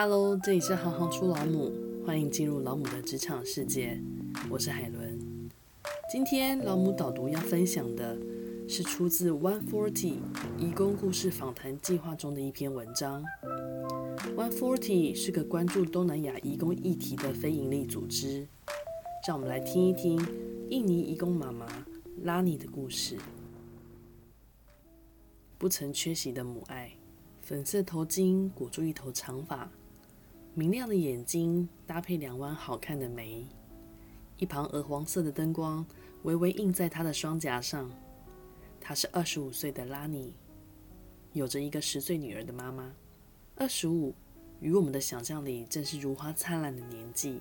[0.00, 1.72] Hello，这里是行行出老母，
[2.06, 4.00] 欢迎进入老母的职场世界。
[4.48, 5.18] 我是海伦。
[6.08, 8.16] 今天老母导读要分享的
[8.68, 10.18] 是出自 One Forty
[10.56, 13.24] 移工故事访谈计划中的一篇文章。
[14.36, 18.46] One Forty 是个关注东南亚移工议题的非营利组织。
[19.26, 20.16] 让我们来听一听
[20.70, 21.66] 印尼移工妈妈
[22.22, 23.16] 拉尼的故事。
[25.58, 26.92] 不曾缺席的母爱。
[27.40, 29.66] 粉色头巾裹住一头长发，
[30.58, 33.46] 明亮的眼睛搭配两弯好看的眉，
[34.38, 35.86] 一旁鹅黄色的灯光
[36.24, 37.88] 微微映在她的双颊上。
[38.80, 40.34] 她是二十五岁的拉尼，
[41.32, 42.92] 有着一个十岁女儿的妈妈。
[43.54, 44.12] 二十五，
[44.58, 47.40] 与我们的想象里正是如花灿烂的年纪。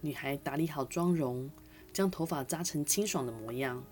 [0.00, 1.50] 女孩打理好妆容，
[1.92, 3.84] 将头发扎成清爽的模样，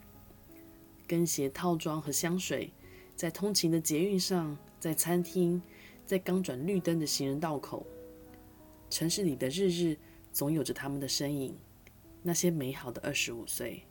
[1.07, 2.73] 跟鞋、套装和香水，
[3.15, 4.57] 在通勤的捷运上。
[4.81, 5.61] 在餐厅，
[6.07, 7.87] 在刚转绿灯的行人道口，
[8.93, 9.97] 城市里的日日
[10.33, 11.57] 总有着他们的身影。
[12.23, 13.85] 那些美好的二十五岁，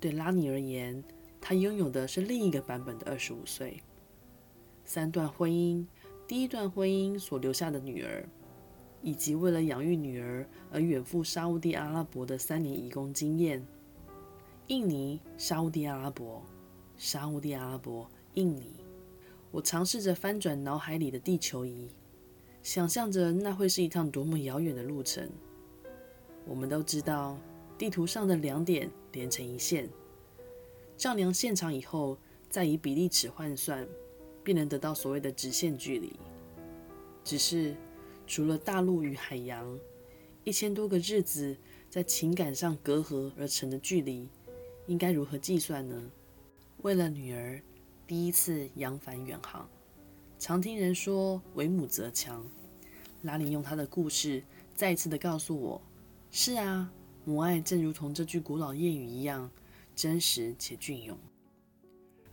[0.00, 1.04] 对拉尼而言，
[1.40, 3.80] 他拥有的是另一个版本的二十五岁。
[4.84, 5.86] 三段婚姻，
[6.26, 8.28] 第一段婚姻所留下的女儿，
[9.02, 13.64] 以及为了养育女儿而远赴沙乌地阿拉伯的三年移工经验。
[14.66, 16.44] 印尼、沙乌地阿拉伯、
[16.96, 18.74] 沙乌地阿拉伯、印尼。
[19.52, 21.88] 我尝试着翻转脑海里的地球仪，
[22.68, 25.26] 想象着那会是一趟多么遥远的路程。
[26.44, 27.38] 我们都知道，
[27.78, 29.88] 地图上的两点连成一线，
[30.94, 32.18] 丈量现场以后，
[32.50, 33.88] 再以比例尺换算，
[34.44, 36.12] 便能得到所谓的直线距离。
[37.24, 37.74] 只是，
[38.26, 39.78] 除了大陆与海洋，
[40.44, 41.56] 一千多个日子
[41.88, 44.28] 在情感上隔阂而成的距离，
[44.86, 46.10] 应该如何计算呢？
[46.82, 47.62] 为了女儿。
[48.06, 49.66] 第一次扬帆远航，
[50.38, 52.46] 常听人说“为母则强”。
[53.22, 54.42] 拉尼用她的故事
[54.74, 55.80] 再一次的告诉我
[56.30, 56.92] ：“是啊，
[57.24, 59.50] 母爱正如同这句古老谚语一样，
[59.94, 61.18] 真实且隽永。”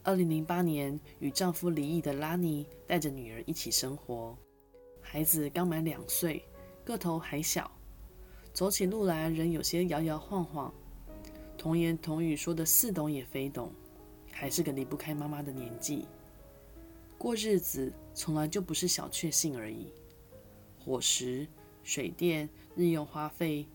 [0.04, 4.38] 二零零八年，与丈夫离异的拉尼带着女儿一起生活，
[5.02, 6.46] 孩子刚满两岁，
[6.84, 7.72] 个头还小，
[8.54, 10.72] 走起路来仍有些摇摇晃晃，
[11.58, 13.72] 童言童语说得似懂也非懂。
[14.32, 16.06] 还是个离不开妈妈的年纪，
[17.18, 19.94] 过日子从来就不是小确幸而已。
[20.86, 21.48] 伙食、
[21.84, 23.66] 水电、日用花费，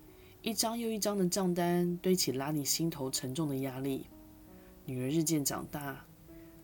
[0.43, 4.07] 一张又一张的账单堆起，拉尼心头沉重的压力。
[4.85, 6.07] 女儿日渐长大，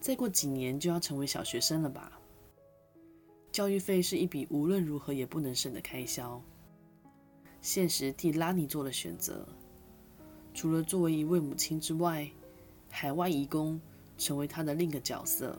[0.00, 2.12] 再过几年就要成为小学生了吧？
[3.50, 6.40] 教育费是一笔无论如何也不能省的开销。
[7.60, 9.44] 现实替拉尼做了选择，
[10.54, 12.30] 除了作为一位母亲之外。
[12.88, 13.78] 海外移工
[14.16, 15.58] 成为他的另一个角色。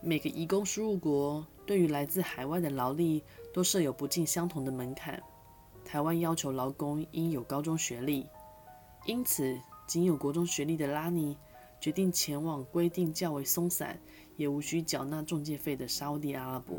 [0.00, 3.22] 每个移工输入国对于来自海外的劳力
[3.54, 5.22] 都设有不尽相同的门槛。
[5.84, 8.26] 台湾要求劳工应有高中学历，
[9.06, 11.38] 因此仅有国中学历的拉尼
[11.80, 13.96] 决定前往规定较为松散，
[14.36, 16.76] 也无需缴纳中介费的沙乌地阿拉伯。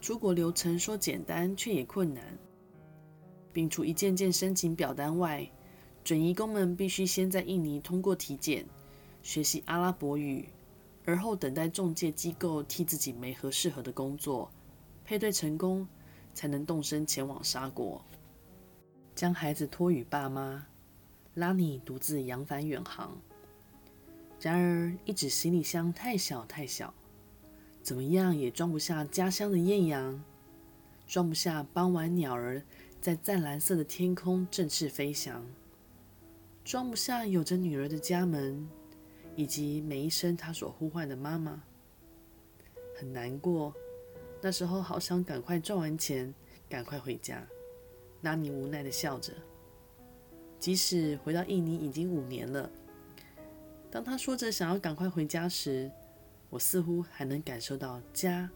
[0.00, 2.24] 出国流程说简单，却也困难。
[3.52, 5.48] 摒除一件件申请表单外，
[6.02, 8.66] 准移工们必须先在印尼通过体检，
[9.22, 10.48] 学习阿拉伯语，
[11.04, 14.50] 而后等待中介机构替自己没合适合的工作，
[15.04, 15.86] 配对成功，
[16.32, 18.02] 才能动身前往沙国，
[19.14, 20.66] 将孩子托与爸妈。
[21.34, 23.18] 拉尼独自扬帆远航，
[24.40, 26.94] 然而一纸行李箱太小太小，
[27.82, 30.22] 怎么样也装不下家乡的艳阳，
[31.08, 32.62] 装不下傍晚鸟儿
[33.00, 35.44] 在湛蓝色的天空振翅飞翔。
[36.64, 38.68] 装不下有着女儿的家门，
[39.36, 41.62] 以及每一声他所呼唤的妈妈。
[42.96, 43.74] 很难过，
[44.40, 46.32] 那时候好想赶快赚完钱，
[46.68, 47.44] 赶快回家。
[48.22, 49.32] 拉尼无奈地笑着。
[50.60, 52.70] 即使回到印尼已经五年了，
[53.90, 55.90] 当他说着想要赶快回家时，
[56.48, 58.48] 我似乎还能感受到家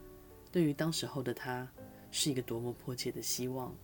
[0.51, 1.69] 对于当时候的他
[2.09, 3.75] 是一个多么迫切的希望。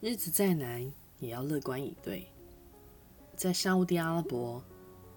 [0.00, 2.26] 日子再难，也要乐观以对。
[3.36, 4.62] 在沙乌地阿拉伯，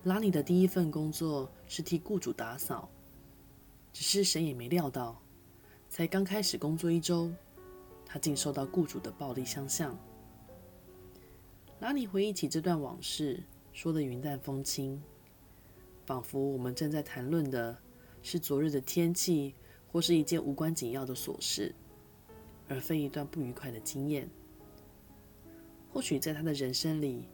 [0.05, 2.87] 拉尼的第一份工作是替雇主打扫。
[3.91, 5.19] 只是谁也没料到，
[5.89, 7.31] 才刚开始工作一周，
[8.05, 9.97] 他竟受到雇主的暴力相向。
[11.79, 13.41] 拉尼回忆起这段往事，
[13.73, 15.01] 说得云淡风轻，
[16.05, 17.75] 仿佛我们正在谈论的
[18.21, 19.55] 是昨日的天气，
[19.91, 21.73] 或是一件无关紧要的琐事，
[22.67, 24.29] 而非一段不愉快的经验。
[25.91, 27.27] 或许在他的人生里，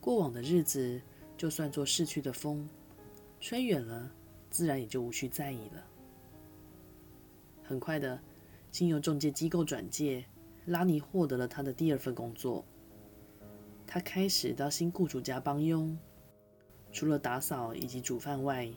[0.00, 1.02] 过往的日子
[1.36, 2.68] 就算作逝去的风，
[3.40, 4.10] 吹远了，
[4.50, 5.84] 自然也就无需在意了。
[7.62, 8.18] 很快的，
[8.70, 10.24] 经由中介机构转介，
[10.66, 12.64] 拉尼获得了他的第二份工作。
[13.86, 15.96] 他开始到新雇主家帮佣，
[16.90, 18.68] 除了打扫以及煮饭外，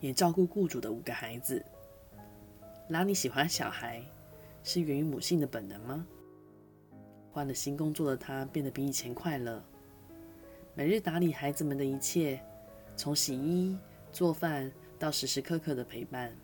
[0.00, 1.64] 也照顾雇主的五个孩子。
[2.88, 4.02] 拉尼喜欢小孩，
[4.62, 6.06] 是源于母性的本能吗？
[7.32, 9.64] 换了新工作的他变得比以前快乐，
[10.76, 12.40] 每日打理孩子们的一切，
[12.96, 13.78] 从洗衣、
[14.12, 16.36] 做饭到时时刻刻的陪伴。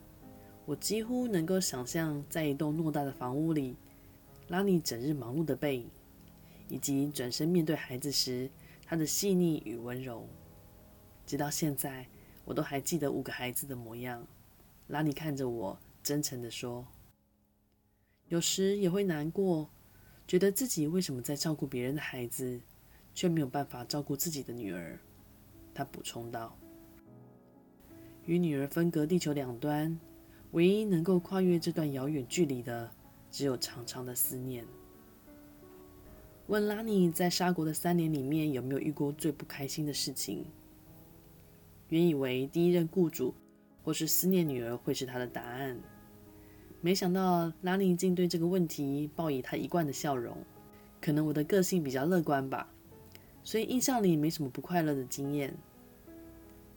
[0.65, 3.75] 我几乎能够想象，在一栋偌大的房屋里，
[4.47, 5.91] 拉尼整日忙碌的背影，
[6.69, 8.49] 以及转身面对孩子时
[8.87, 10.29] 他的细腻与温柔。
[11.27, 12.07] 直到现在，
[12.45, 14.25] 我都还记得五个孩子的模样。
[14.87, 16.87] 拉尼看着我，真诚地说
[18.31, 19.69] ：“有时也会难过。”
[20.29, 22.61] 觉得自己为什么在照顾别人的孩子，
[23.15, 24.99] 却没有办法照顾自己的女儿？
[25.75, 26.57] 他补充道
[28.27, 29.99] ：“与女儿分隔地球两端，
[30.53, 32.91] 唯一能够跨越这段遥远距离的，
[33.31, 34.65] 只有长长的思念。”
[36.49, 40.45] 问拉尼在沙国的三年里面有没有遇过最不开心的事情？
[41.89, 43.33] 原以为第一任雇主
[43.85, 45.79] 或是思念女儿会是他的答案。
[46.81, 50.37] 没想到拉尼竟对这个问题报以他一贯的笑容。
[51.01, 52.69] 可能我的个性比较乐观吧，
[53.43, 55.55] 所以印象里没什么不快乐的经验。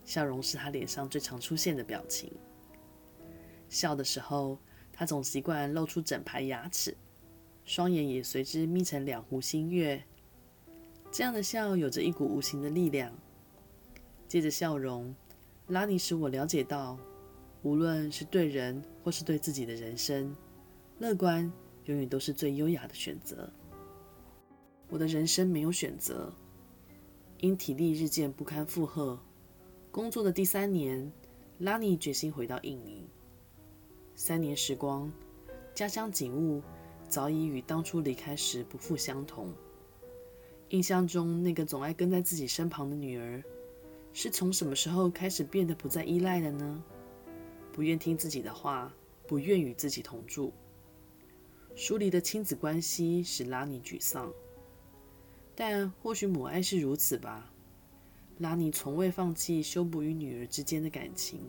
[0.05, 2.31] 笑容是他脸上最常出现的表情。
[3.69, 4.57] 笑的时候，
[4.91, 6.95] 他总习惯露出整排牙齿，
[7.65, 10.03] 双眼也随之眯成两弧新月。
[11.11, 13.13] 这样的笑有着一股无形的力量。
[14.27, 15.15] 借着笑容，
[15.67, 16.97] 拉尼使我了解到。
[17.61, 20.35] 无论是对人或是对自己的人生，
[20.99, 21.49] 乐观
[21.85, 23.49] 永远都是最优雅的选择。
[24.89, 26.33] 我的人生没有选择，
[27.43, 29.19] 因体力日渐不堪负荷，
[29.91, 31.11] 工作的第三年，
[31.57, 33.05] 拉尼决心回到印尼。
[34.15, 35.11] 三年时光，
[35.75, 36.61] 家乡景物
[37.09, 39.51] 早已与当初离开时不复相同。
[40.69, 43.43] 印象中那个总爱跟在自己身旁的女儿，
[44.13, 46.81] 是从什么时候开始变得不再依赖了呢？
[47.73, 48.89] 不愿听自己的话，
[49.27, 50.53] 不愿与自己同住，
[51.75, 54.31] 疏离的亲子关系使拉尼沮丧。
[55.55, 57.51] 但或许母爱是如此吧。
[58.39, 61.39] 拉尼从未放弃修补与女儿之间的感情，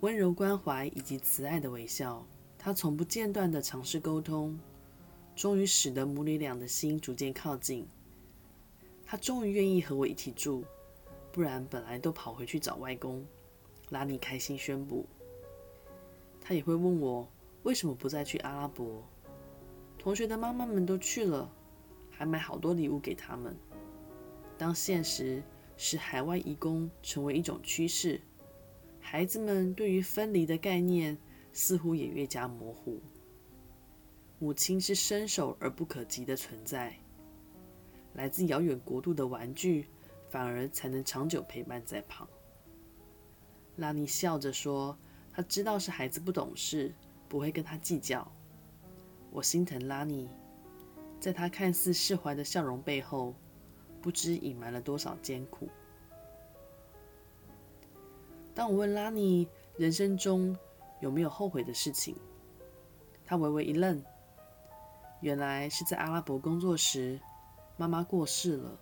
[0.00, 2.26] 温柔关怀以及慈爱的微笑，
[2.56, 4.58] 他从不间断的尝试沟通，
[5.36, 7.86] 终于使得母女俩的心逐渐靠近。
[9.04, 10.64] 他终于愿意和我一起住，
[11.30, 13.24] 不然本来都跑回去找外公。
[13.90, 15.06] 拉尼开心宣布，
[16.40, 17.26] 他也会问我
[17.62, 19.02] 为什么不再去阿拉伯。
[19.98, 21.50] 同学的妈妈们都去了，
[22.18, 23.56] 还买好多礼物给他们。
[24.58, 25.40] 当现实
[25.76, 28.20] 使海外移工成为一种趋势，
[28.98, 31.16] 孩子们对于分离的概念
[31.52, 33.00] 似乎也越加模糊。
[34.40, 36.96] 母亲是伸手而不可及的存在，
[38.14, 39.86] 来自遥远国度的玩具
[40.28, 42.28] 反而才能长久陪伴在旁。
[43.76, 44.98] 拉尼笑着说
[45.30, 46.92] ：“他知道是孩子不懂事，
[47.28, 48.28] 不会跟他计较。”
[49.30, 50.28] 我心疼拉尼，
[51.20, 53.34] 在他看似释怀的笑容背后，
[54.00, 55.68] 不知隐瞒了多少艰苦。
[58.54, 60.56] 当我问拉尼人生中
[61.00, 62.16] 有没有后悔的事情，
[63.24, 64.02] 他微微一愣。
[65.20, 67.18] 原来是在阿拉伯工作时，
[67.76, 68.78] 妈妈过世了。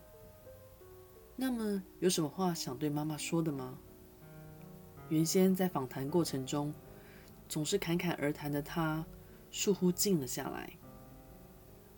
[1.35, 3.79] 那么，有什么话想对妈妈说的吗？
[5.09, 6.75] 原先在访谈过程中
[7.49, 9.05] 总是侃侃而谈的他，
[9.51, 10.71] 倏忽静了下来。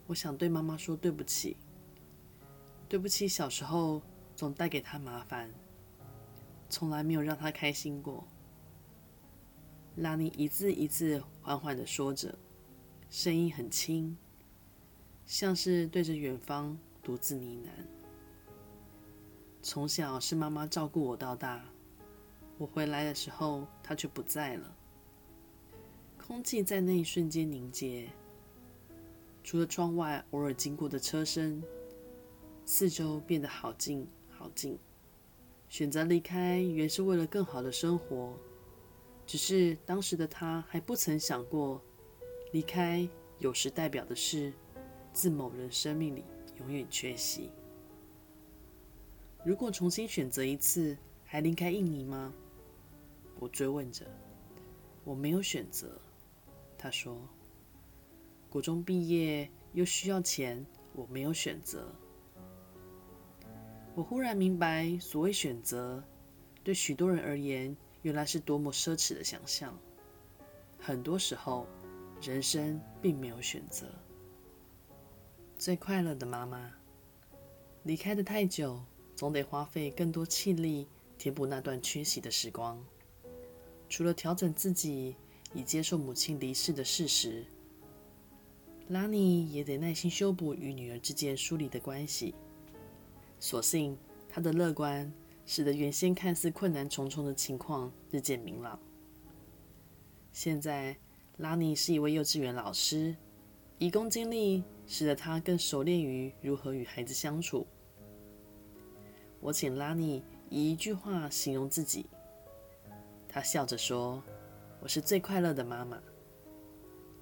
[0.08, 1.54] 我想对妈妈说对不起，
[2.88, 4.00] 对不起，小时候
[4.34, 5.50] 总带给她麻烦，
[6.70, 8.26] 从来没有让她开心过。
[9.96, 12.34] 拉尼一字一字缓缓的说着，
[13.10, 14.16] 声音很轻，
[15.26, 17.68] 像是对着远方独自呢喃。
[19.60, 21.62] 从小是妈妈照顾我到大。
[22.56, 24.74] 我回来的时候，她却不在了。
[26.16, 28.08] 空气在那一瞬间凝结，
[29.48, 31.62] 除了窗外偶尔经过的车声，
[32.66, 34.78] 四周变得好静好静。
[35.70, 38.38] 选择离开，原是为了更好的生活，
[39.26, 41.80] 只是当时的他还不曾想过，
[42.52, 44.52] 离开有时代表的是
[45.14, 46.24] 自某人生命里
[46.58, 47.48] 永远缺席。
[49.46, 52.34] 如果重新选择一次，还离开印尼吗？
[53.40, 54.04] 我追问着
[55.04, 55.98] ：“我没有选择。”
[56.76, 57.18] 他说
[58.50, 60.64] ：“国中毕业又需要钱，
[60.94, 61.94] 我没有选择。”
[63.94, 66.02] 我忽然明白，所谓选择，
[66.62, 69.76] 对许多人而言，原来是多么奢侈的想象。
[70.78, 71.66] 很多时候，
[72.22, 73.86] 人生并没有选择。
[75.58, 76.72] 最快乐的妈妈，
[77.82, 78.80] 离开得太久，
[79.16, 80.86] 总得花费更多气力
[81.18, 82.80] 填补那段缺席的时光。
[83.88, 85.16] 除了调整自己，
[85.52, 87.44] 以接受母亲离世的事实，
[88.88, 92.34] 拉尼也得耐心修补与女儿之间疏离的关系。
[93.38, 93.96] 所幸，
[94.30, 95.12] 她的乐观
[95.44, 98.80] 使得原先看似困难重重的情况日渐明朗。
[100.32, 100.96] 现在，
[101.36, 103.14] 拉尼是一位幼稚园老师，
[103.76, 107.66] 移工经历使得她更熟练于如何与孩子相处。
[109.40, 112.06] 我请拉尼以一句话形容自己，
[113.28, 114.22] 她笑着说
[114.80, 116.00] ：“我是最快乐的妈妈。”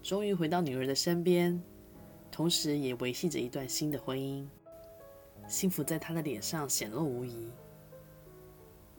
[0.07, 1.61] 终于回到女儿的身边，
[2.31, 4.47] 同时也维系着一段新的婚姻。
[5.49, 7.51] 幸福在她的脸上显露无遗。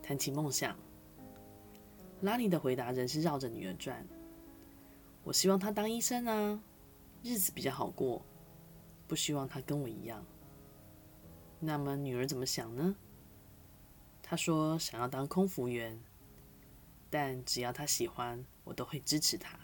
[0.04, 0.78] 谈起梦想，
[2.24, 4.06] 拉尼的回答仍是绕着女儿转。
[5.24, 6.62] 我希望她当医生啊，
[7.24, 8.22] 日子比较好过。
[9.08, 10.26] 不希望她跟我一样。
[11.62, 12.94] 那么女儿怎么想呢？
[14.22, 15.98] 她说想要当空服员，
[17.10, 19.58] 但只要她喜欢，我都会支持她。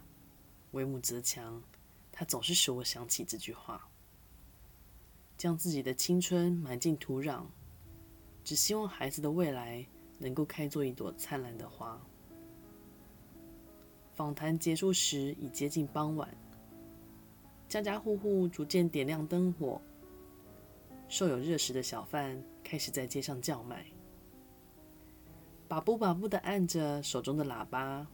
[0.74, 1.64] 为母则强，
[2.12, 3.88] 他总是使我想起这句话。
[5.36, 7.44] 将自己的青春埋进土壤，
[8.44, 9.86] 只希望孩子的未来
[10.20, 12.00] 能够开作一朵灿烂的花。
[14.14, 16.30] 访谈结束时已接近傍晚，
[17.68, 19.82] 家家户户逐渐点亮灯火，
[21.10, 23.86] 受有热食的小贩开始在街上叫卖，
[25.68, 28.08] 把不把不的按着手中的喇叭。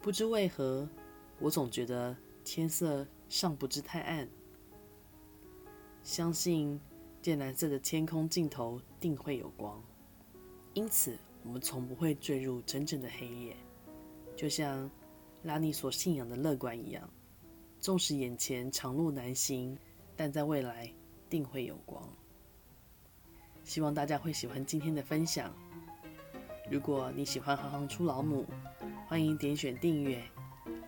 [0.00, 0.88] 不知为何。
[1.40, 4.28] 我总觉得天色尚不知太暗，
[6.02, 6.80] 相信
[7.22, 9.82] 靛蓝色的天空尽头定会有光，
[10.74, 13.56] 因此我们从不会坠入真正的黑夜。
[14.34, 14.90] 就像
[15.44, 17.08] 拉尼所信仰的乐观一样，
[17.78, 19.78] 纵使眼前长路难行，
[20.16, 20.92] 但在未来
[21.30, 22.02] 定会有光。
[23.62, 25.54] 希望大家会喜欢今天的分享。
[26.70, 28.44] 如果你喜欢行行出老母，
[29.06, 30.22] 欢迎点选订阅。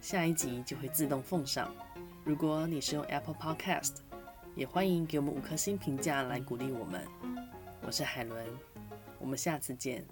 [0.01, 1.71] 下一集就会自动奉上。
[2.25, 3.97] 如果你是用 Apple Podcast，
[4.55, 7.07] 也欢迎给我们五颗星评价来鼓励我们。
[7.83, 8.47] 我是海伦，
[9.19, 10.05] 我们下次见。